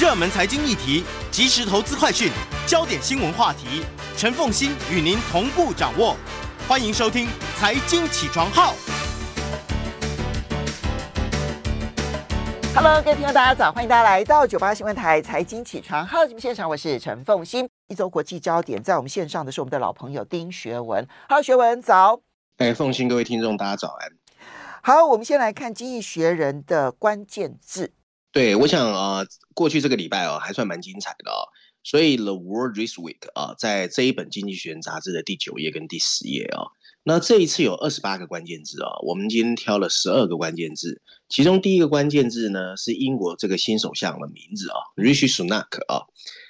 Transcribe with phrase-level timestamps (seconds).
[0.00, 2.32] 热门财经议题、即时投资快讯、
[2.66, 3.84] 焦点新闻话题，
[4.16, 6.16] 陈凤欣与您同步掌握。
[6.66, 7.26] 欢迎收听
[7.58, 8.72] 《财经起床号》。
[12.74, 13.70] Hello，各位听众，大家早！
[13.70, 17.68] 欢迎大家来到九八新闻台《财经起床号》节目现场，我是陈凤欣。
[17.88, 21.06] 一周国际焦点，在我们线上的是我们的老朋友丁学文。
[21.28, 22.22] Hello，学文早。
[22.56, 24.10] 哎，凤欣，各位听众，大家早安。
[24.80, 27.92] 好，我们先来看《经济学人》的关键字。
[28.32, 31.50] 对，我想啊、呃，过去这个礼拜哦，还算蛮精彩的哦。
[31.82, 36.70] 所以《The World This Week》啊，在这一本《经济学人》杂志的第九页跟第十页啊，
[37.02, 41.00] 那这一次有二十八个关键字啊，我们今天挑了十二个关键字。
[41.28, 46.06] 其中第一个关键字呢，是英国这个新首相的名字啊，Rishi Sunak 啊。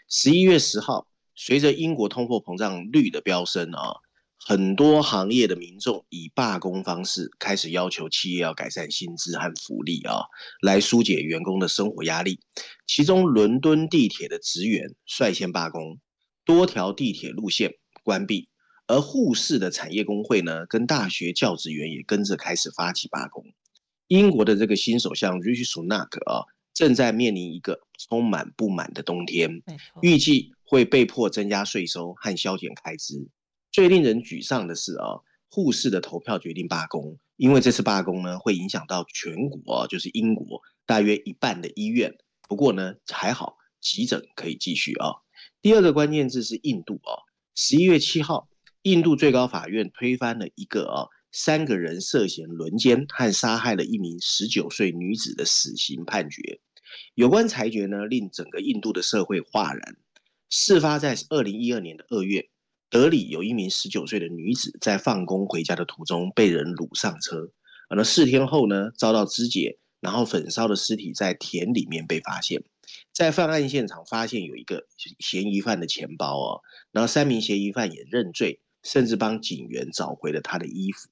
[0.09, 3.95] 十一月十号，随着英国通货膨胀率的飙升啊。
[4.43, 10.25] 很多行业的民众以罢工方式开始要求企业要改善薪资和福利啊，
[10.63, 12.41] 来疏解员工的生活压力。
[12.87, 15.99] 其中，伦敦地铁的职员率先罢工，
[16.45, 18.49] 多条地铁路线关闭。
[18.87, 23.45] 而护士的产业工会呢，跟大学教职员也跟着开始发起罢工。
[24.09, 29.63] 英国的这个新首相 Rishi Sunak 啊，正在面临一个充满不满的冬天，
[30.03, 33.29] 预计会被迫增加税收和削减开支。
[33.73, 42.17] 最令人沮丧的是啊，护士的投票决定罢工，因为这次罢工呢，会影响到全国，就是英国大约一半的医院。
[42.49, 45.15] 不过呢，还好急诊可以继续啊。
[45.63, 47.23] 第二个关键字是印度啊，
[47.55, 48.49] 十一月七号，
[48.83, 56.61] 印度最高法院推翻了一个啊三个人涉嫌轮奸和杀害了一名十九岁女子的死刑判决。
[57.15, 59.97] 有关裁决呢，令整个印度的社会哗然。
[60.49, 62.51] 事发在二零一二年的二月。
[62.91, 67.53] 德里有一名十九岁的女子在放工回家的途中被人掳上车，
[67.89, 72.65] 而四天后呢，遭到肢解，然后焚烧的尸体在田里面被发现。
[73.13, 74.89] 在犯案现场发现有一个
[75.21, 81.09] 嫌疑犯的钱包哦，然后三名嫌疑犯也认罪，甚至帮警员找回了他的衣服。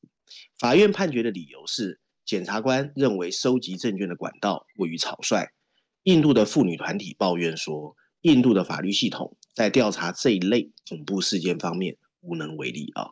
[0.58, 5.52] 法院判决的理由是，检察官认为收集证据的管道过于草率。
[6.02, 13.10] 印度的妇女团体抱怨说，印度的法律系统在调查这一类恐怖事件方面无能为力啊。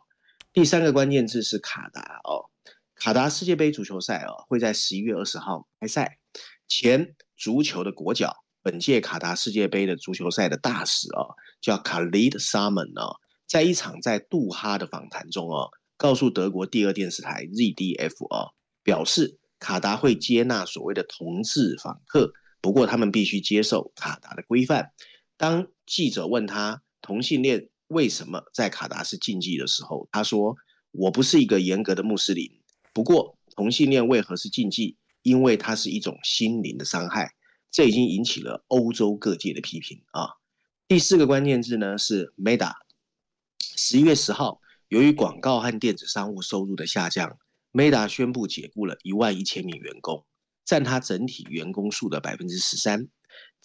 [0.53, 2.47] 第三个关键字是卡达哦，
[2.95, 6.19] 卡达世界杯足球赛哦会在十一月二十号开赛。
[6.65, 18.53] 前足球的国脚，本届卡达世界杯的足球赛的大使啊，叫 Khalid Salman 啊，在一场在杜哈的访谈中哦，告诉德国第二电视台 ZDF 啊，
[18.83, 22.31] 表示卡达会接纳所谓的同志访客。
[22.61, 24.93] 不过，他们必须接受卡达的规范。
[25.35, 30.55] 当记者问他同性恋为什么在卡达是禁忌的时候，他说
[30.91, 32.51] ：“我不是一个严格的穆斯林。
[32.93, 34.97] 不过，同性恋为何是禁忌？
[35.23, 37.31] 因为它是一种心灵的伤害。”
[37.71, 40.29] 这已经引起了欧洲各界的批评啊。
[40.87, 42.73] 第四个关键字呢是 Meta。
[43.59, 47.37] 十一月十号，由于广告和电子商务收入的下降
[47.71, 50.25] ，Meta 宣布解雇了一万一千名员工。
[50.65, 53.07] 占他整体员工数的百分之十三，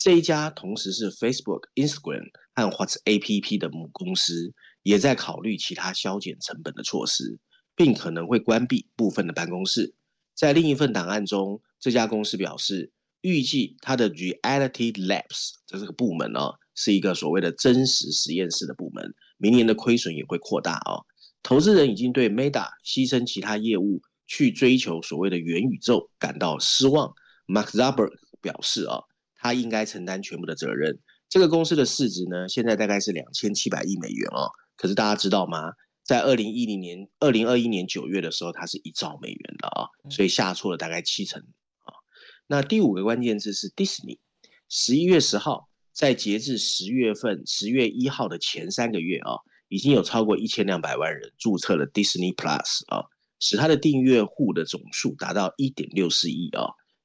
[0.02, 2.24] 这一家同时是 Facebook、Instagram
[2.56, 4.52] 和 WhatsApp 的母公司，
[4.82, 7.38] 也在考虑其他削减成本的措施，
[7.76, 9.94] 并可能会关闭部分的办公室。
[10.34, 12.90] 在另一份档案中，这家公司表示，
[13.20, 21.06] 预计它的 Reality Labs 这个部门哦，是一个所谓的真实实验室的部门，明年的亏损也会扩大哦。
[21.44, 24.02] 投资人已经对 Meta 牺牲其他业务。
[24.28, 27.12] 去追求所谓的元宇宙感到失望
[27.46, 29.02] ，Mark Zuckerberg 表示啊，
[29.42, 31.00] 他应该承担全部的责任。
[31.28, 34.48] 这个公司的市值呢，现在大概是两千七百亿美元哦。
[34.76, 35.72] 可是大家知道吗？
[36.04, 41.42] 在二零一零年、二零二一年九月的时候，它是一兆美元的啊，所以下挫了大概七成
[41.80, 41.92] 啊。
[42.46, 44.18] 那第五个关键字是 Disney。
[44.68, 53.04] 十一月十号，在截至十月份十月一号的前三个月啊，已经有超过一千两百万人注册了 Disney Plus 啊。
[53.44, 56.62] 使它的订阅户的总数达到一点六四亿啊！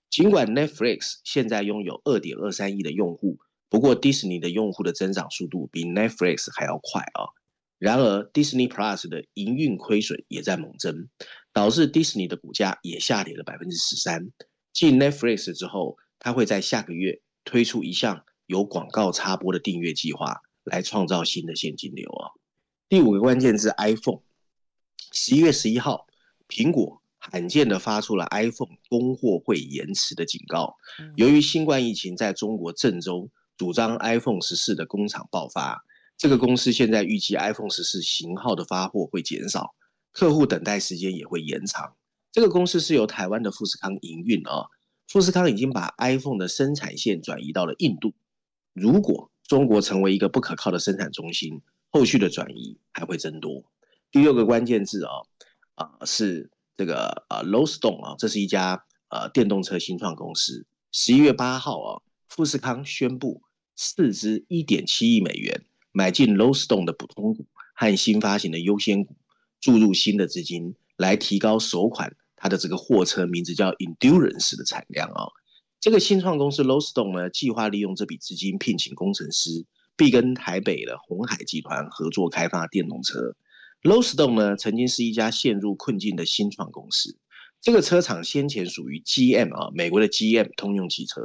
[0.09, 3.37] 尽管 Netflix 现在拥有二点二三亿的用户，
[3.69, 7.29] 不过 Disney 的用户的增长速度比 Netflix 还要快啊！
[7.77, 11.09] 然而 Disney Plus 的营运亏损也在猛增，
[11.53, 14.31] 导致 Disney 的股价也下跌了百分之十三。
[14.73, 22.31] 继 Netflix 之后，它会在下个月推出一项有广告插播的订阅计划，来创造新的现金流啊。
[22.89, 24.21] 第五个关键字 iPhone，
[25.11, 26.07] 十一月十一号，
[26.47, 27.01] 苹果
[27.31, 30.75] 罕见的发出了 iPhone 供货会延迟的警告。
[31.15, 35.83] 由于新冠疫情在中国郑州主张 iPhone 十四的工厂爆发，
[36.17, 39.75] 这个公司现在预计 iPhone 十四型号的发货会减少，
[40.11, 41.95] 客户等待时间也会延长。
[42.31, 44.67] 这个公司是由台湾的富士康营运啊。
[45.07, 48.13] 富士康已经把 iPhone 的生产线转移到了印度。
[48.73, 53.63] 如果中国成为一个不可靠的生产中心，后续的转移还会增多。
[54.11, 55.11] 第六个关键字啊
[55.75, 60.65] 啊是这个啊 Lordstown 啊，这是一家呃电动车新创公司。
[60.91, 63.41] 十一月八号啊，富士康宣布
[63.75, 69.15] 斥资一点七亿美元买进 Lowstone 的普通股和新发行的优先股，
[69.59, 72.15] 注入新的资金来提高首款。
[72.35, 75.25] 它的这个货车名字叫 Endurance 的产量啊、
[75.79, 79.65] 这个新创公司 Lowstone 呢，计划利用这笔资金聘请工程师，
[79.95, 83.35] 并跟台北的鸿海集团合作开发电动车。
[83.83, 87.17] Lordstown 呢，曾经是一家陷入困境的新创公司。
[87.61, 91.21] 这个车厂先前属于 GM 啊，美国的 GM 通用汽车，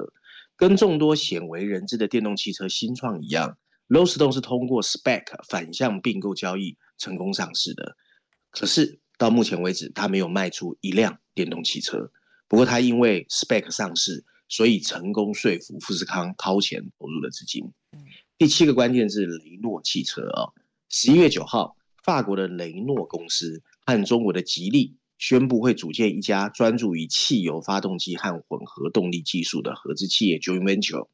[0.56, 3.58] 跟众多鲜为人知的电动汽车新创一样
[3.88, 7.96] ，Lordstown 是通过 SPAC 反向并购交易成功上市的。
[8.50, 12.10] 可是，到目前为止，它没有卖出一辆电动汽车。
[12.48, 17.72] 不过，它因为 SPAC 上市，所以成功说服富士康掏钱投入了资金。
[18.36, 20.52] 第七个关键是雷诺汽车啊，
[20.88, 31.06] 十一月九号，法国的雷诺公司和中国的吉利宣布会组建一家专注于汽油发动机和混合动力技术的合资企业 Joint Venture。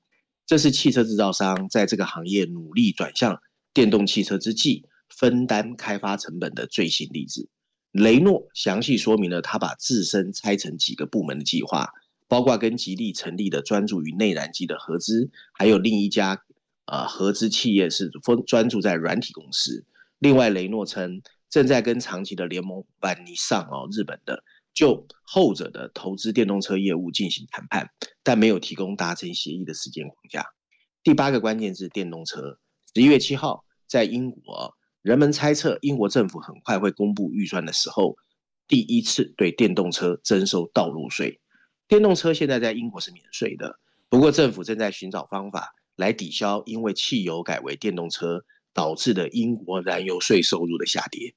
[0.46, 3.42] 这是汽车制造商在这个行业努力转向
[3.74, 7.50] 电动汽车之际，分担开发成本的最新例子。
[7.92, 11.92] 雷诺详细说明了他把自身拆成几个部门的计划，
[12.28, 16.42] 包括跟吉利成立的专注于内燃机的合资，还有另一家
[16.86, 19.84] 呃合资企业是专专注在软体公司。
[20.18, 24.42] 另外，雷诺称正在跟长期的联盟伙伴尼桑哦，日本的
[24.74, 27.88] 就后者的投资电动车业务进行谈判，
[28.22, 30.44] 但没有提供达成协议的时间框架。
[31.02, 32.58] 第八个关键是电动车。
[32.94, 34.74] 十一月七号，在英国。
[35.02, 38.16] 人们猜测，英国政府很快会公布预算的时候，
[38.66, 41.40] 第一次对电动车征收道路税。
[41.86, 43.78] 电动车现在在英国是免税的，
[44.08, 51.34] 不过政府正在寻找方法来抵消因为汽油改为电动车导致的英国燃油税收入的下跌。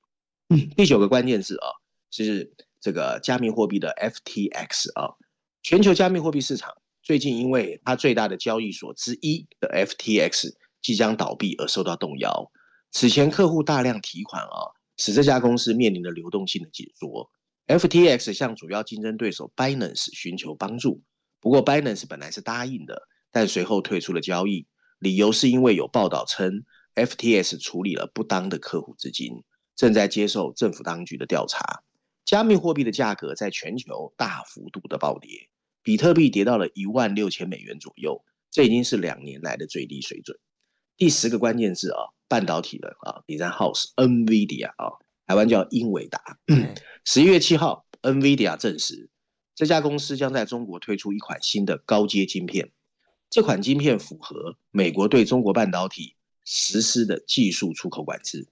[0.50, 1.68] 嗯，第九个关键字啊，
[2.10, 5.16] 是这个加密货币的 FTX 啊，
[5.64, 12.52] 全球加密货币市场最近因为它最大的交易所之一的 FTX 即将倒闭而受到动摇。
[12.92, 17.32] 此前客户大量提款啊，使这家公司面临了流动性的紧缩。
[17.68, 21.02] FTX 向主要竞争对手 Binance 寻求帮助，
[21.40, 24.68] 不过 Binance 本来是答应的，但随后退出了交易，
[25.00, 26.66] 理由是因为有报道称
[26.96, 29.44] FTX 处理了不当的客户资金，
[29.76, 31.84] 正在接受政府当局的调查。
[32.26, 35.50] 加密货币的价格在全球大幅度的暴跌，
[35.84, 40.38] 比特币跌到了一万六千美元左右，这已经是两年来的最低水准。
[40.98, 42.14] 第十个关键字啊。
[42.32, 46.40] 半导体的啊，Design House，NVIDIA 啊，台湾叫英伟达。
[47.04, 49.10] 十一月七号，NVIDIA 证实，
[49.54, 52.72] 这家公司将在中国推出一款新的高阶晶片。
[53.30, 58.48] 这款晶片符合美国对中国半导体实施的技术出口管制。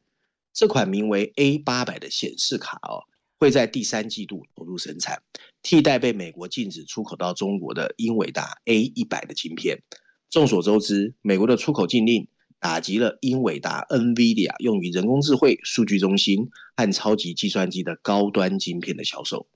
[0.54, 3.04] 这款名为 A 八百的显示卡哦，
[3.38, 5.22] 会在第三季度投入生产，
[5.62, 9.84] 替代被美国禁止出口到中国的英伟达 A 一百的晶片。
[10.30, 12.28] 众所周知，美国的出口禁令。
[12.62, 19.48] 打击了英伟达 NVIDIA 用于人工智慧、数据中心和超级计算机的高端晶片的销售。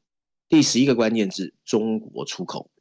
[0.48, 2.72] 第十一个关键字：中国出口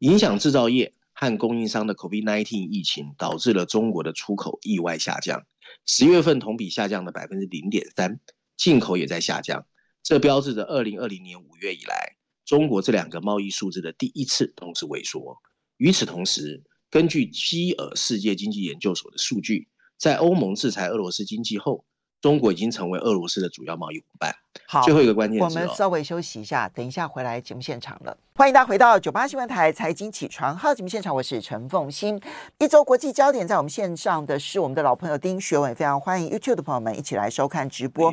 [0.00, 5.44] 影响制造业和供应商的 COVID-19 疫情导致了中国的出口意外下降，
[5.84, 8.20] 十月份同比下降了百分之零点三，
[8.56, 9.66] 进口也在下降，
[10.04, 15.36] 这标志着二零二零年五月以来中国这两个贸易数字的第一次同时萎缩。
[15.78, 21.84] 与此同时，根据基尔世界经济研究所的数据，在欧盟制裁俄罗斯经济后，
[22.20, 24.34] 中国已经成为俄罗斯的主要贸易伙伴。
[24.66, 28.16] 好，最后一个关键，我们稍微休息一下，等一下回来节目现场了。
[28.34, 32.20] 欢迎大家回到九八新闻台财经起床号节目现场，我是陈凤欣。
[32.58, 38.12] 一周国际焦点，在我们线上的是我们的老朋友丁学文，非常欢迎 YouTube 的朋友们一起来收看直播。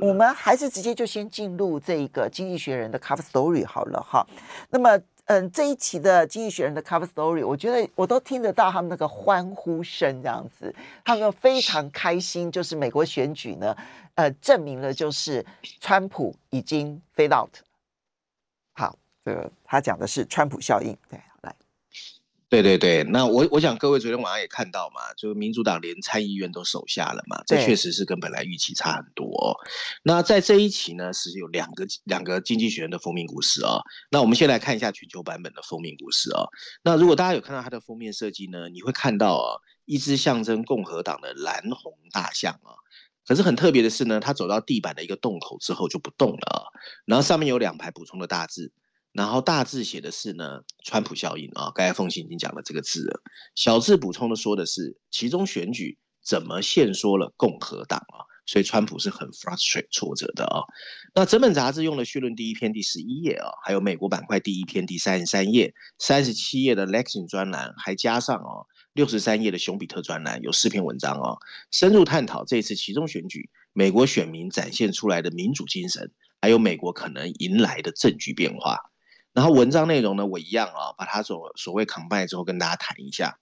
[0.00, 4.26] 我们还是直接就先进入这一个经济学人的 Cover Story 好了哈。
[4.70, 5.00] 那么。
[5.26, 10.72] 嗯，这一期的《经济学人》的 Cover Story，我觉得我都听得到他们那个欢呼声，这样子，
[11.04, 12.50] 他们非常开心。
[12.50, 13.76] 就是美国选举呢，
[14.14, 15.44] 呃，证明了就是
[15.80, 17.50] 川普已经 fade out。
[18.74, 20.96] 好，这个他讲的是川普效应。
[21.10, 21.20] 对，
[22.48, 29.50] 对对对，那我我想各位昨天晚上也看到嘛，就是民主党连参议院都守下了嘛，这确实是跟本来预期差很多哦。
[30.04, 33.82] 那在这一期呢，是有两个两个经济学人的封面故事哦。
[34.12, 36.46] 那我们先来看一下全球版本的封面故事哦。
[36.84, 42.78] 那如果大家有看到它的封面设计呢，你会看到哦，一只象征共和党的蓝红大象啊。
[43.26, 46.62] 可是很特别的是呢，它走到地板的一个洞口之后就不动了啊。
[47.06, 48.72] 然后上面有两排补充的大字。
[49.16, 53.22] 然后大字写的是呢，川普效应啊，刚才凤馨已经讲了这个字了。
[53.54, 58.28] 小字补充的说的是，其中选举怎么限缩了共和党啊？
[58.44, 60.60] 所以川普是很 frustrate 挫折的啊。
[61.14, 71.38] 那整本杂志用了序论第一篇第十一页啊，还有美国板块第一篇第三十三页，三十七页的 Lexing 专栏，还加上哦六十三页的熊彼特专栏，有四篇文章哦，
[71.70, 78.78] 深入探讨这次其中选举美国选民展现出来的民主精神，还有美国可能迎来的政局变化。
[79.36, 83.38] 然后文章内容呢，我一样啊，把它所所谓 combine 之后跟大家谈一下。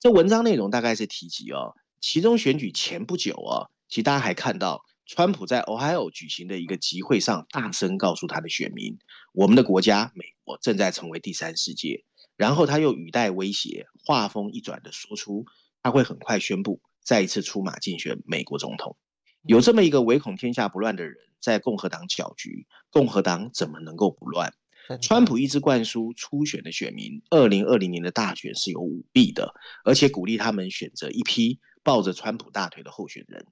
[0.00, 8.98] 这文章内容大概是提及哦，其中选举前不久啊，其实大家还看到川普在 Ohio 举行的一个集会上，大声告诉他的选民，
[9.32, 12.04] 我们的国家美国正在成为第三世界。
[12.36, 15.44] 然后他又语带威胁，话锋一转的说出，
[15.80, 18.96] 他会很快宣布再一次出马竞选美国总统。
[19.42, 24.52] 有这么一个唯恐天下不乱的人在共和党搅局，共和党怎么能够不乱？
[25.00, 29.52] 川普一直灌输初选的选民，二零二零年的大选是有舞弊的，
[29.84, 33.44] 而且鼓励他们选择一批抱着川普大腿的候选人。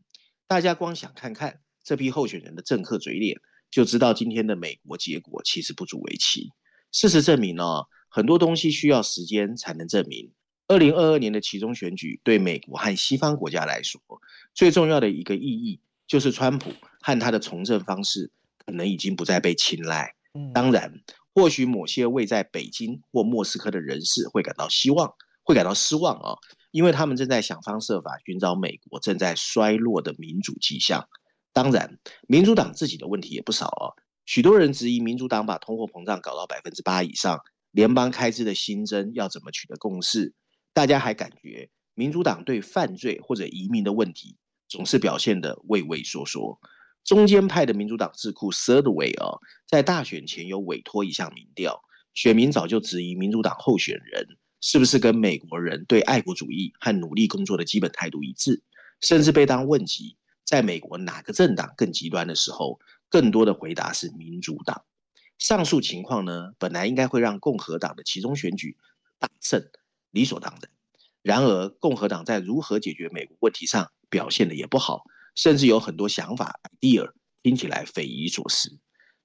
[0.47, 6.51] 大家光想看看这批候选人的政客嘴脸，就知道今天的美国结果其实不足为奇。
[6.93, 10.31] 事实证明呢、哦，很多东西需要时间才能证明。
[10.69, 14.01] 二零二二年的其中选举对美国和西方国家来说，
[14.55, 18.31] 最重要的一个意义就是川普和他的从政方式
[18.65, 20.15] 可能已经不再被青睐。
[20.53, 21.01] 当然。
[21.35, 25.13] 或许某些位在北京或莫斯科的人士会感到希望，
[25.43, 26.39] 会感到失望啊，
[26.71, 31.09] 因为他们正在想方设法寻找美国正在衰落的民主迹象。
[31.53, 31.99] 当然，
[32.29, 33.93] 民主党自己的问题也不少啊。
[34.27, 37.41] 许多人质疑民主党把通货膨胀搞到百分之八以上，
[37.73, 40.35] 联邦开支的新增要怎么取得共识？
[40.73, 44.37] 大家还感觉民主党对犯罪或者移民的问题
[44.69, 46.59] 总是表现得畏畏缩缩。
[47.05, 51.83] 中间派的民主党智库 Third Way 啊，在大选前有委托一项民调，
[52.15, 54.27] 选民早就质疑民主党候选人
[54.63, 58.63] 是不是跟美国人对爱国主义和努力工作的基本态度一致，
[59.01, 62.81] 甚至被当问及在美国哪个政党更极端的时候，
[63.11, 64.83] 更多的回答是民主党。
[65.39, 68.79] 上述情况呢，本来应该会让共和党的其中选举
[69.19, 69.63] 大胜，
[70.11, 70.71] 理所当然。
[71.21, 75.05] 然而，共和党在如何解决美国问题上表现得也不好。
[75.35, 77.11] 甚至有很多想法 idea
[77.43, 78.79] 听起来匪夷所思。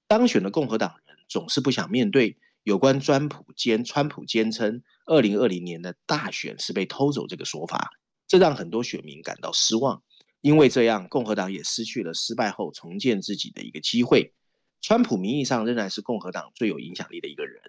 [0.06, 7.90] 当选的共和党人总是不想面对有关专普坚川普坚称二零二零年的大选是被偷走这个说法，
[8.26, 10.02] 这让很多选民感到失望。
[10.40, 14.32] 因为这样，共和党也失去了失败后重建自己的一个机会。
[14.80, 17.60] 川普名义上仍然是共和党最有影响力的一个人，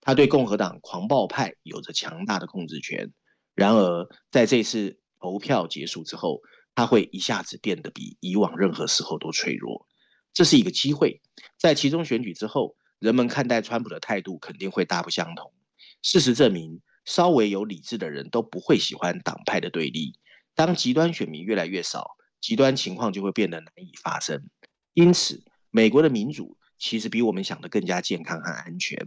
[0.00, 3.12] 他对共和党狂暴派有着强大的控制权。
[3.54, 6.40] 然而，在这次投票结束之后，
[6.76, 9.88] 他会一下子变得比以往任何时候都脆弱，
[10.34, 11.22] 这是一个机会。
[11.58, 15.54] 在其中选举之后，人们看待川普的态度肯定会大不相同。
[16.02, 20.18] 事实证明，稍微有理智的人都不会喜欢党派的对立。
[20.54, 24.50] 当极端选民越来越少，极端情况就会变得难以发生。
[24.92, 28.98] 因此，美国的民主其实比我们想的更加健康和安全。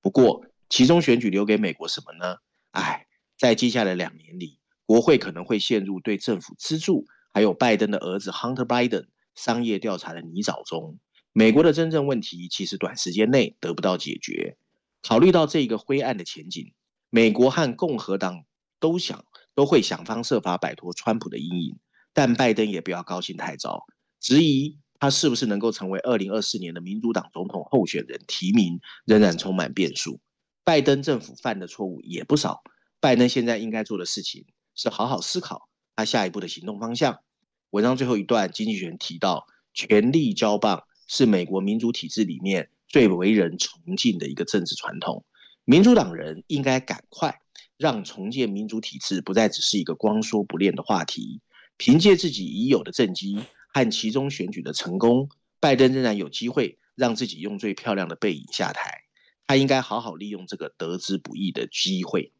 [0.00, 2.36] 不过，其中选举留给美国什么呢？
[2.70, 7.04] 唉，在接下来两年里，国会可能会陷入对政府资助。
[7.36, 10.98] 还有拜登的儿子 Hunter Biden 商业调查的泥沼中，
[11.34, 14.56] 美国的真正问题其实短时间内得不到解决。
[15.02, 16.72] 考虑到这个灰暗的前景，
[17.10, 18.46] 美国和共和党
[18.80, 21.78] 都想都会想方设法摆脱川普的阴影，
[22.14, 23.84] 但拜登也不要高兴太早。
[24.18, 30.20] 质疑他是不是能够成为二零二四年的民主党总统候选人，提名仍然充满变数。
[30.64, 32.62] 拜登政府犯的错误也不少，
[32.98, 37.20] 拜登现在应该做的事情是好好思考他下一步的行动方向。
[37.70, 45.24] 文章最后一段，经济学人提到，权力交棒是美国民主体制里面最为人崇敬的一个政治传统。
[45.64, 47.40] 民主党人应该赶快
[47.76, 51.40] 让重建民主体制不再只是一个光说不练的话题。
[51.76, 53.38] 凭借自己已有的政绩
[53.74, 55.28] 和其中选举的成功，
[55.60, 59.02] 拜登仍然有机会让自己用最漂亮的背影下台。
[59.46, 62.32] 他应该好好利用这个得之不易的机会。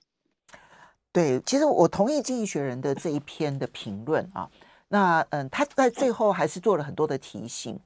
[1.13, 4.51] 对，其实我同意经济学人的这一篇的评论啊。
[4.89, 7.79] 那嗯，他在最后还是做了很多的提醒。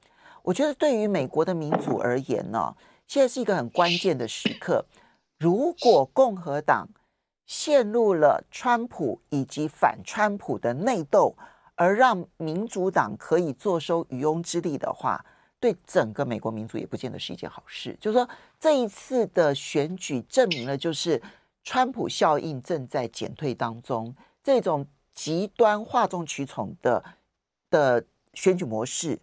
[0.43, 2.75] 我觉得对于美国的民主而言呢，
[3.07, 4.85] 现在是一个很关键的时刻。
[5.39, 6.87] 如果共和党
[7.45, 11.35] 陷入了川普以及反川普的内斗，
[11.75, 15.25] 而让民主党可以坐收渔翁之利的话，
[15.59, 17.97] 对整个美国民主也不见得是一件好事。
[17.99, 18.29] 就是说，
[18.59, 21.21] 这一次的选举证明了，就是
[21.63, 27.03] 川普效应正在减退当中，这种极端哗众取宠的
[27.69, 28.03] 的
[28.33, 29.19] 选举模式，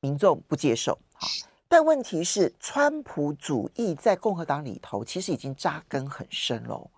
[0.00, 0.98] 民众不接受。
[1.14, 1.26] 好，
[1.68, 6.90] 但问题是，川普主义在共和党里头其实已经扎根很深喽。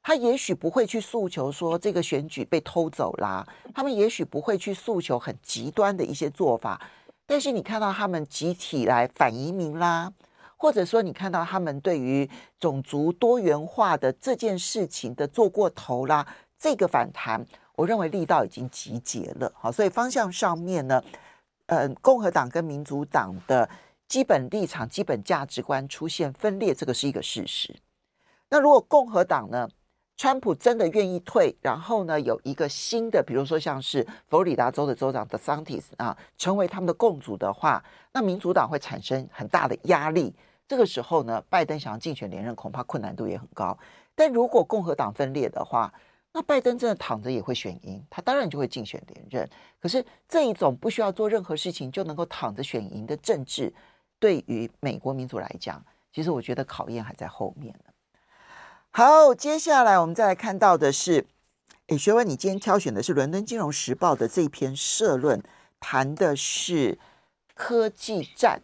[0.00, 6.80] 他也许不会去诉求说这个选举被偷走啦，他们也许不会去诉求很极端的一些做法，
[7.26, 10.10] 但是你看到他们集体来反移民啦，
[10.56, 12.28] 或者说你看到他们对于
[12.58, 16.26] 种族多元化的这件事情的做过头啦，
[16.58, 17.44] 这个反弹，
[17.78, 19.52] 我认为力道已经集结了。
[19.54, 21.00] 好，所以方向上面呢，
[21.66, 23.70] 呃，共和党跟民主党的
[24.08, 27.72] 基本立场、基本价值观出现分裂，这个是一个事实。
[28.48, 29.68] 那如果共和党呢？
[30.20, 37.80] 川普真的愿意退，然后呢，有一个新的，比如说像是佛罗里达州的州长 DeSantis 啊，成为他们的共主的话，
[38.12, 40.34] 那民主党会产生很大的压力。
[40.66, 43.78] 这个时候呢，拜登想要竞选连任，恐怕困难度也很高。
[44.16, 45.94] 但如果共和党分裂的话，
[46.32, 49.48] 那拜登真的躺着也会选赢，他当然就会竞选连任。
[49.80, 53.72] 可是这一种不需要做任何事情就能够躺着选赢的政治，
[54.18, 57.92] 对于美国民主来讲，其实我觉得考验还在后面呢。
[58.90, 61.26] 好，接下来我们再来看到的是，
[61.86, 65.42] 诶，学文，你今天挑选的是《伦敦金融时报》的这篇社论，
[65.80, 66.98] 谈的是
[67.54, 68.60] 科技战。《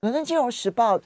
[0.00, 0.98] 伦敦金融时报》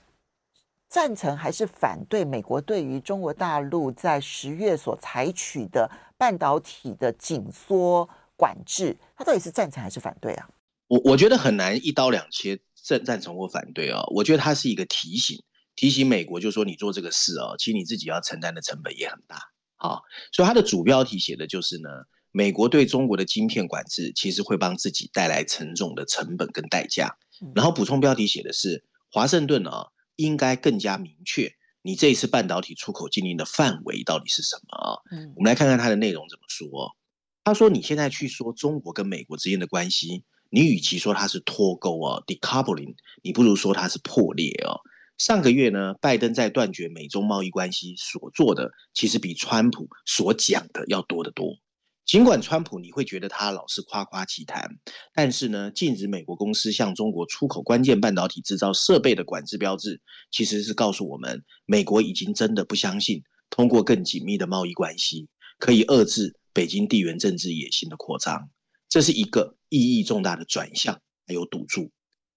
[0.89, 8.97] 赞成还是反对美国对于中国大陆在十月所采取的半导体的紧缩管制？
[9.17, 10.49] 他到底是赞成还是反对啊？
[10.89, 14.05] 我我觉得很难一刀两切，赞赞成或反对啊。
[14.15, 15.43] 我觉得它是一个提醒。
[15.75, 19.37] 提醒美国，就说你做这个事哦，其实你自己要承担的成本也很大
[19.77, 20.01] 啊。
[20.33, 21.91] 所以它的主标题写的就是呢，
[22.33, 27.19] 美国对中国的晶片管制，其实会帮自己带来沉重的成本跟代价。
[27.55, 31.53] 然后补充标题写的是，华盛顿啊，应该更加明确，
[31.83, 34.99] 你这一次半导体出口禁令的范围到底是什么啊？
[35.13, 36.97] 嗯，我们来看看它的内容怎么说。
[37.45, 44.75] 他说，你现在去说中国跟美国之间的关系，你与其说它是脱钩啊，decoupling，你不如说它是破裂啊。
[45.17, 51.57] 上个月呢，拜登在断绝美中贸易关系所做的，其实比川普所讲的要多得多。
[52.07, 54.71] 尽管川普你会觉得他老是夸夸其谈，
[55.13, 68.49] 但是呢，禁止美国公司向中国出口关键半导体制造设备的管制标志，其实是告诉我们，美国已经真的不相信通过更紧密的贸易关系可以遏制北京地缘政治野心的扩张。
[68.89, 71.91] 这是一个意义重大的转向，还有赌注。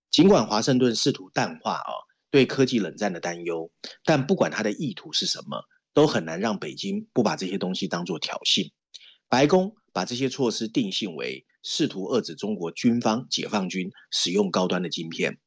[0.10, 1.92] 尽管华盛顿试图淡化啊。
[2.32, 3.72] 对科技冷战的担忧，
[4.04, 5.64] 但不管他的意图是什么，
[5.96, 8.70] 都很难让北京不把这些东西当作挑衅。
[9.30, 15.38] 白宫把这些措施定性为试图遏制中国军方解放军使用高端的晶片，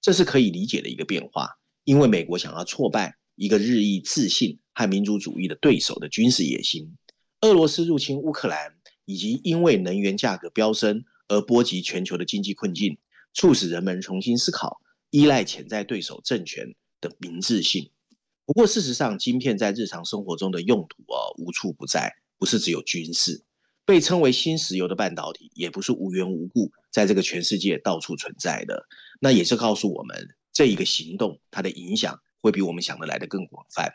[0.00, 1.48] 这是可以理解的一个变化，
[1.84, 6.96] 因为美国想要挫败一个日益自信和民族主义的对手的军事野心。
[7.40, 8.74] 俄罗斯入侵乌克兰，
[9.06, 12.98] 以及因为能源价格飙升而波及全球的经济困境，
[13.32, 14.80] 促使人们重新思考。
[15.08, 17.90] 依赖潜在对手政权的明智性。
[18.44, 23.44] 不过，事实上，晶片在日常生活中的用途啊，无处不在，不是只有军事。
[23.84, 28.86] 被称为新石油的半导体，也不是无缘无故在这个全世界到处存在的。
[29.20, 33.92] 那也是告诉我们，这一个行动它的影响会比我们想的来的更广泛。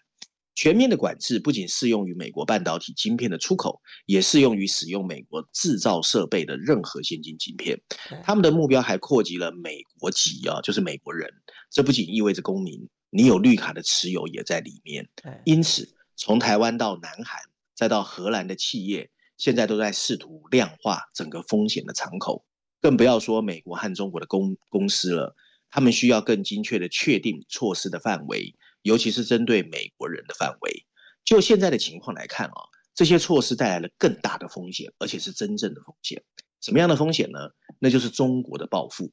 [0.54, 7.82] 全面的管制不仅适用于美国半导体晶片的出口，也适用于使用美国制造设备的任何先进晶片。
[8.24, 11.30] 他们的目标还扩及了美国籍啊，就是美国人。
[11.72, 15.10] 这不仅意味着公民，你有绿卡的持有也在里面。
[15.46, 17.42] 因此，从台湾到南韩，
[17.76, 22.46] 再到荷兰的企业，现在都在试图量化整个风险的敞口。
[22.82, 25.36] 更不要说美国和中国的公公司了，
[25.70, 28.56] 他们需要更精确的确定措施的范围。
[28.82, 30.86] 尤其是针对美国人的范围，
[31.24, 32.54] 就现在的情况来看啊，
[32.94, 36.24] 这些措施带来了更大的风险，而且是真正的风险。
[36.62, 37.40] 什么样的风险呢？
[37.80, 39.12] 那就是中国的报复，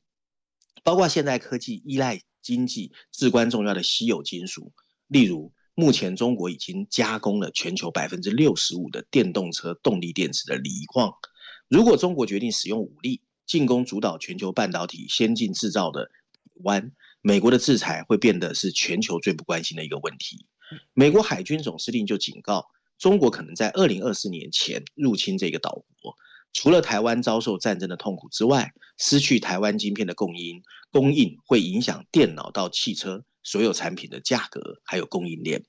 [0.84, 4.74] 包括现代科技依赖经济至关重要的稀有金属，
[5.06, 11.14] 例如目前中国已经加工了全球百分之六十五的电动车动力电池的锂矿。
[11.68, 16.10] 如果中国决定使用武力进攻主导全球半导体先进制造的
[16.62, 20.46] 湾，美国的制裁会变得是全球最不关心的一个问题。
[20.92, 22.66] 美国海军总司令就警告，
[22.98, 26.14] 中国可能在二零二四年前入侵这个岛国。
[26.52, 35.64] 除了台湾遭受战争的痛苦之外，失去台湾晶片的供应，供应会影响电脑到汽车所有产品的价格，还有供应链。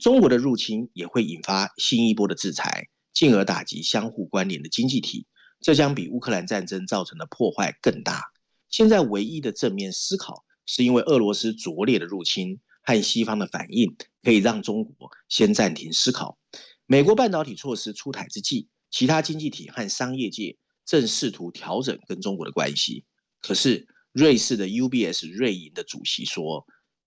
[0.00, 5.26] 中国的入侵也会引发新一波的制裁，进而打击相互关联的经济体，
[5.60, 8.22] 这将比乌克兰战争造成的破坏更大。
[8.68, 16.38] 现在唯一的正面思考，是因为俄罗斯拙劣的入侵和西方的反应，可以让中国先暂停思考。
[16.86, 23.04] 美国半导体措施出台之际，其他经济体和商业界正试图调整跟中国的关系。
[23.40, 26.66] 可是，瑞士的 UBS 瑞银的主席说，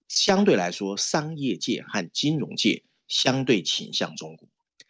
[0.10, 4.50] 相对来说，商业界和金融界相对倾向中国。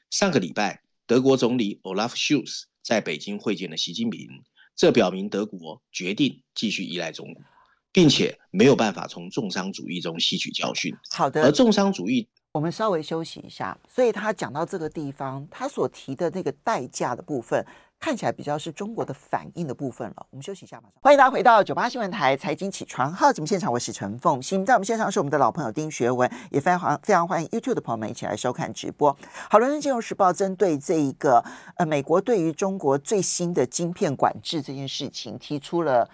[0.09, 4.27] 上个礼拜，德国总理 Olaf Scholz 在北京会见了习近平，
[4.75, 7.43] 这表明德国决定继续依赖中国。
[7.91, 10.95] 并且没有办法从重商主义中吸取教训。
[11.09, 13.77] 好的，而重商主义，我们稍微休息一下。
[13.87, 17.65] 所以他讲到这个地方，他所提的那个代价的部分，
[17.99, 20.25] 看起来比较是中国的反应的部分了。
[20.29, 24.65] 我们休息一下，马上欢迎大家回到九八新闻台财经起床号节目现场，我是陈凤欣。
[24.65, 29.15] 在我们现场是我们的老朋友丁学文，也非常非常欢迎 YouTube 的朋友们一起来收看直播。
[29.49, 31.43] 好，伦敦金融时报针对这一个
[31.75, 36.09] 呃美国对于中国最新的晶片管制这件事情提出了。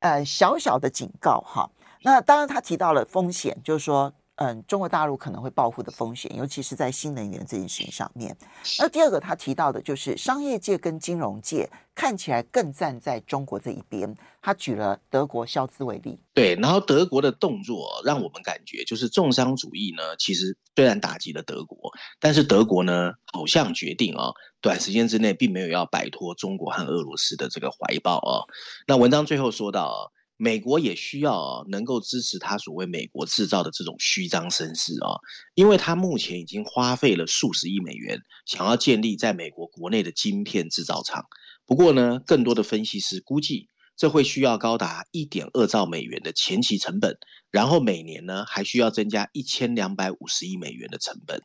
[0.00, 1.70] 呃，小小的警告哈。
[2.02, 8.36] 那当然，他提到了风险，就是说，嗯，中国大陆可能会报复的风险，尤其是在新能源这件事情上面。
[8.78, 14.16] 那第二个，他提到的就是商业界跟金融界看起来更站在中国这一边。
[14.40, 16.18] 他举了德国萧兹为例。
[16.34, 24.32] 对，然后德国的动作让我们感觉，就是重商主义呢，其实虽然打击了德国，但是德国呢，好像决定啊。
[24.60, 28.46] 短时间之内，并没有要摆脱中国和俄罗斯的这个怀抱啊。
[28.86, 29.98] 那文章最后说到啊，
[30.42, 35.14] 美国也需要，能够支持他所谓“美国制造”的这种虚张声势啊，
[35.54, 41.26] 因为他目前已经花费了数十亿美元，想要建立在美国国内的晶片制造厂。
[41.64, 47.16] 不过呢，更多的分析师估计，这会需要高达一点二兆美元的前期成本，
[47.52, 51.40] 然后每年呢，还需要增加一千两百五十亿美元的成本。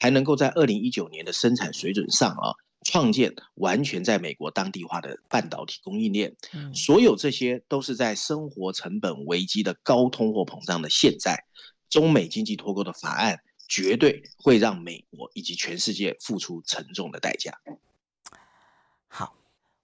[0.00, 2.50] 才能够在二零一九年的生产水准上啊，
[2.90, 6.34] 创建完全在美国当地化的半导体供应链。
[6.74, 11.44] 所有这些都是在生活成本危机的高通货膨胀的现在，
[11.88, 17.60] 中美经济脱钩的法案绝对会让美国以及全世界付出沉重的代价。
[19.06, 19.36] 好，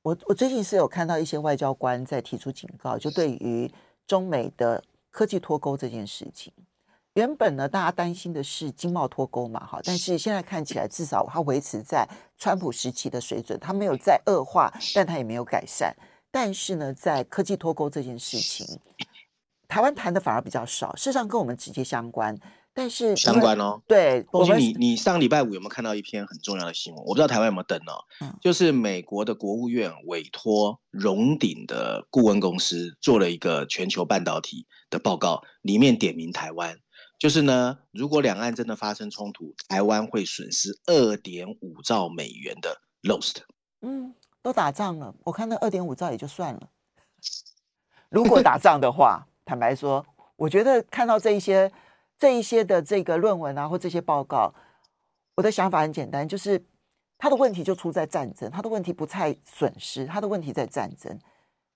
[0.02, 3.70] 我我最近是有看到一些外交官在提出警告，就对于
[4.04, 6.52] 中美的科技脱钩这件事情。
[7.16, 15.96] 原本呢，大家担心的是经贸脱钩嘛，哈，但是现在看起来，至少它维持在川普时期的水准，它没有再恶化，但它也没有改善。
[16.30, 18.78] 但是呢，在科技脱钩这件事情，
[19.66, 22.38] 台湾谈的反而比较少，事实上跟我们直接相关。
[22.74, 27.02] 但是相关哦，对，我们你你上礼拜五有没有看到一篇很重要的新闻？
[27.06, 36.76] 我不知道台湾有没有登哦，嗯，就是美国的国务院委托荣鼎的顾问公司做了一个全球半导体的报告，里面点名台湾。
[37.18, 43.38] 就是呢，如果两岸真的发生冲突，台湾会损失二点五兆美元的 lost。
[43.80, 46.68] 嗯，都打仗了，我看那二点五兆也就算了。
[48.10, 50.04] 如果打仗的话，坦白说，
[50.36, 51.72] 我觉得看到这一些、
[52.18, 54.54] 这一些的这个论文啊，或这些报告，
[55.36, 56.64] 我的想法很简单，就是
[57.16, 61.18] 他的问题就出在战争，他的问题不在损失，他的问题在战争。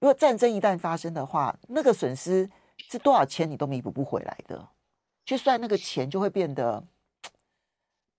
[0.00, 2.48] 如果战争一旦发生的话，那个损失
[2.90, 4.68] 是多少钱你都弥补不回来的。
[5.30, 6.82] 去算那个钱就会变得，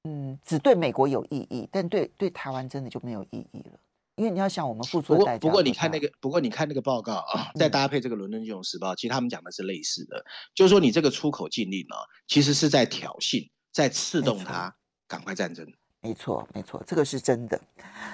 [0.06, 3.78] 嗯，只对美国有意义，但对对台湾真的就没有意义了。
[4.16, 5.42] 因为你要想我们付出的代价。
[5.42, 10.24] 不过，你看那个，不过你看那个报告啊，再搭配这个《伦敦金融时报》，其实他们讲的是类似的，
[10.56, 11.98] 就是说你这个出口禁令呢，
[12.30, 14.74] 其实是在挑衅，在刺动他
[15.06, 15.68] 赶快战争。
[16.00, 17.60] 没错，没错，这个是真的。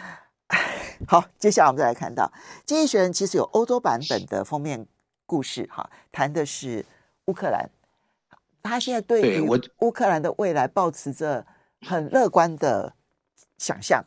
[1.08, 2.24] 好，接下来我们再来看到
[2.66, 4.88] 《经济学人》其实有欧洲版本的封面
[5.28, 6.84] 故事，哈，谈的是
[7.26, 7.70] 乌克兰。
[8.64, 9.42] 他现在对于
[9.80, 11.46] 乌克兰的未来抱持着
[11.82, 12.96] 很乐观的
[13.58, 14.06] 想象。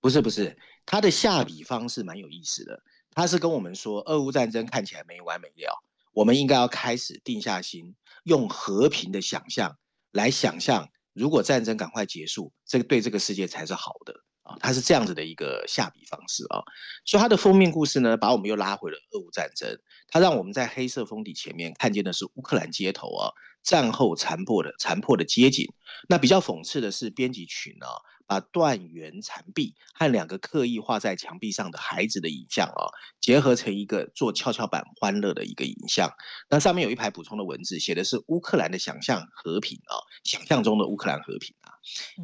[0.00, 2.82] 不是不是，他的下笔方式蛮有意思的。
[3.12, 7.94] 他是跟我们说，俄乌战争看起来没完没了，我们应该要开始定下心，
[8.24, 9.78] 用和平的想象
[10.10, 14.56] 来想象，如果战争赶快结束，这个对这个世界才是好的啊。
[14.58, 16.60] 他是这样子的一个下笔方式啊。
[17.06, 19.78] 所以他的封面故事呢，把我们又拉回了俄乌战争。
[20.08, 23.30] 他让我们在黑色封底前面看见的是乌克兰街头啊。
[23.64, 25.66] 战后残破的残破的街景，
[26.08, 27.88] 那比较讽刺的是，编辑群啊，
[28.26, 36.10] 把断垣残壁和两个刻意画在墙壁上的孩子的影像啊，结合成一个做跷跷板欢乐的一个影像。
[36.50, 41.72] 那上面有一排补充的文字，写的是乌克兰的想象和平啊，想象中的乌克兰和平啊。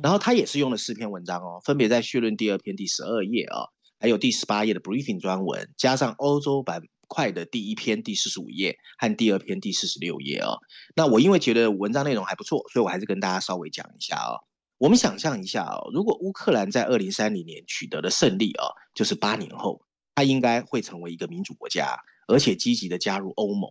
[0.03, 3.65] 然后他也是用了四篇文章哦，分别在序论第二篇第十二页啊，
[3.99, 10.57] 还有第十八页的 briefing 专文，加上欧洲版块的第一篇第四十五页和第二篇第四十六页哦。
[10.95, 14.39] 那我因为觉得文章内容还不错，所以我还是跟大家稍微讲一下哦。
[14.79, 19.83] 我们想象一下哦，如果乌克兰在二零三零年取得了胜利哦，就是八年后，
[20.15, 23.69] 它应该会成为一个民主国家，而且积极的加入欧盟，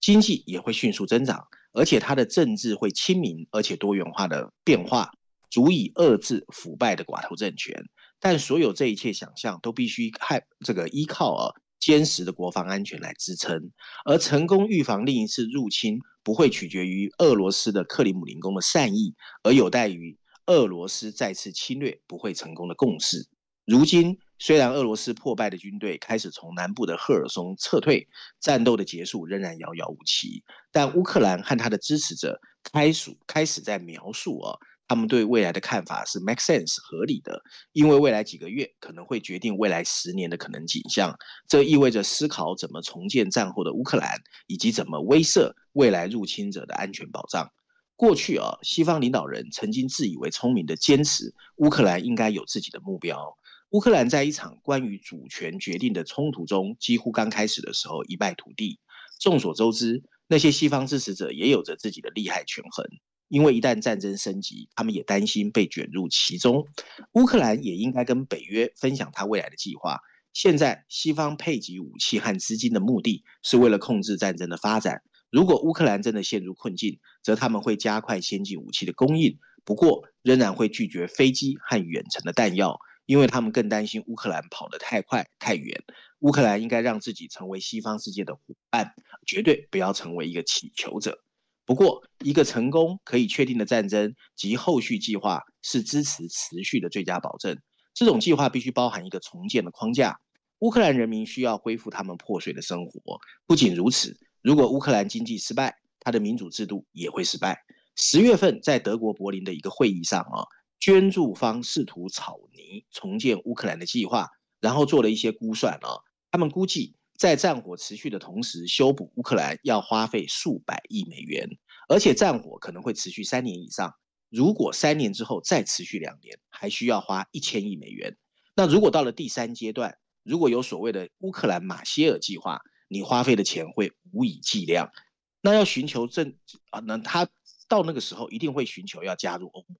[0.00, 5.10] 经济也会迅速增长，而且它的政治会亲民而且多元化的变化，
[5.48, 7.82] 足以遏制腐败的寡头政权。
[8.22, 13.70] 但所有这一切想象都必须害这个依靠啊坚实的国防安全来支撑，
[14.04, 23.26] 而成功预防另一次入侵不会取决于俄罗斯的克里姆林宫的善意，而有待于俄罗斯再次侵略不会成功的共识。
[23.64, 28.08] 如今，虽然俄罗斯破败的军队开始从南部的赫尔松撤退，
[28.40, 32.40] 战斗的结束仍然遥遥无期，但乌克兰和他的支持者
[32.72, 34.58] 开始开始在描述啊。
[34.90, 41.16] 他们对未来的看法是 make sense 合理的，因为未来几个月可能会决定未来十年的可能景象。
[41.46, 47.48] 这意味着思考怎么重建战后的乌克兰，以及怎么威慑未来入侵者的安全保障。
[47.94, 53.36] 过去啊，西方领导人曾经自以为聪明的坚持，乌克兰应该有自己的目标。
[53.68, 58.80] 乌克兰在一场关于主权决定的冲突中，几乎刚开始的时候一败涂地。
[59.20, 62.84] 众所周知，那些西方支持者也有着自己的利害权衡。
[63.30, 66.66] 因为一旦战争升级，他们也担心被卷入其中。
[67.12, 70.00] 乌克兰也应该跟北约分享他未来的计划。
[70.32, 75.02] 现在，西方配给武器和资金的目的是为了控制战争的发展。
[75.30, 85.84] 如果乌克兰真的陷入困境，则他们会加快先进武器的供应，不过仍然会拒绝飞机和远程的弹药，因为他们更担心乌克兰跑得太快太远。
[86.18, 88.40] 乌克兰应该让自己成为西方世界的伙
[88.70, 91.22] 伴，绝对不要成为一个乞求者。
[91.70, 97.56] 不过，一个成功可以确定的战争及后续计划是支持持续的最佳保证。
[97.94, 100.18] 这种计划必须包含一个重建的框架。
[100.58, 103.20] 乌克兰人民需要恢复他们破碎的生活。
[103.46, 107.56] 不仅如此，如果乌克兰经济失败，他的民主制度也会失败。
[107.94, 110.42] 十月份在德国柏林的一个会议上啊，
[110.80, 114.26] 捐助方试图草拟重建乌克兰的计划，
[114.60, 116.02] 然后做了一些估算啊，
[116.32, 116.96] 他们估计。
[117.16, 121.50] 在战火持续的同时，修补乌克兰要花费数百亿美元，
[121.90, 123.92] 而且战火可能会持续三年以上。
[124.28, 128.16] 如果三年之后再持续两年，还需要花一千亿美元。
[128.54, 134.92] 那如果到了第三阶段，如果有所谓的乌克兰马歇尔计划，你花费的钱会无以计量。
[135.40, 136.36] 那要寻求政
[136.70, 137.28] 啊，那他
[137.66, 139.76] 到那个时候一定会寻求要加入欧盟。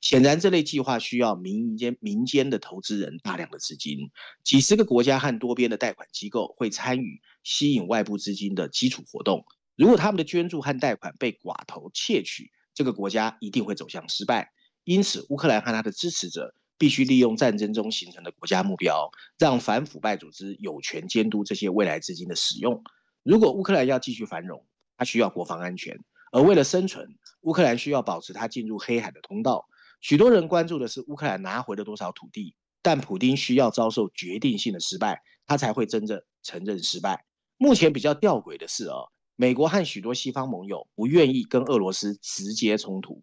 [0.00, 4.10] 显然，这类计划需要民间民间的投资人大量的资金，
[4.42, 9.44] 几十个国家和多边的贷款机构会参与吸引外部资金的基础活动。
[9.78, 14.50] 如果他们的捐助和贷款被寡头窃取，这个国家一定会走向失败。
[14.82, 22.82] 因此，乌克兰和他的支持者必须利用战争中形成的国家目标，让反腐败组织有权监督这些未来资金的使用。
[23.22, 26.00] 如果乌克兰要继续繁荣，它需要国防安全，
[26.32, 29.68] 而为了生存，乌克兰需要保持它进入黑海的通道。
[30.00, 37.24] 许多人关注的是乌克兰拿回了多少土地，但普丁需要遭受决定性的失败，他才会真正承认失败。
[37.58, 43.22] 目前比较吊诡的是，哦，美国和许多西方盟友不愿意跟俄罗斯直接冲突，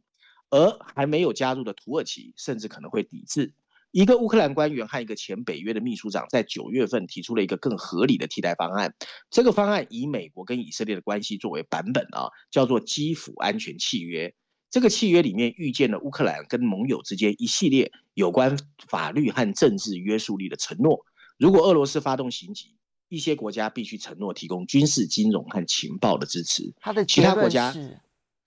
[0.49, 3.54] 而还没有加入的土耳其甚至可能会抵制。
[3.91, 8.95] 一个乌克兰官员和一个前北约的秘书长在九月份提出了一个更合理的替代方案，
[9.30, 14.34] 这个方案以美国跟以色列的关系作为版本啊，叫做基辅安全契约。
[14.71, 21.06] 这个契约里面预见了乌克兰跟盟友之间一系列有关法律和政治约束力的承诺。
[21.38, 22.75] 如果俄罗斯发动袭击，
[23.08, 26.74] 一些国家必须承诺提供军事、金融和情报的支持。
[26.80, 27.74] 他的其他国家，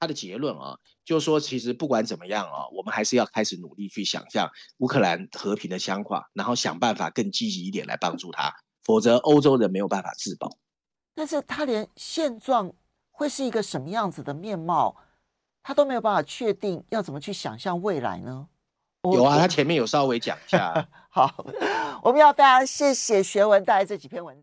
[0.00, 10.56] 他的结论啊，就是说，其实不管怎么样啊，我们还是要开始努力去想象乌克兰和平的想法，然后想办法更积极一点来帮助他，否则欧洲人没有办法自保。
[11.14, 12.72] 但是他连现状
[13.10, 14.96] 会是一个什么样子的面貌？
[15.62, 18.48] 他都没有办法确定要怎么去想象未来呢？
[19.02, 20.88] 有啊，他前面有稍微讲一下。
[21.10, 21.44] 好，
[22.02, 24.36] 我们要非常谢谢学文带来这几篇文章。